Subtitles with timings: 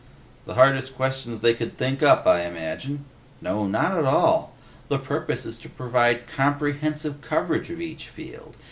[0.45, 3.05] "The hardest questions they could think up, I imagine."
[3.39, 4.55] "No, not at all.
[4.87, 8.57] The purpose is to provide comprehensive coverage of each field.